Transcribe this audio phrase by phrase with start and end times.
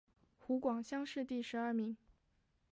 [0.39, 1.95] 湖广乡试第十二名。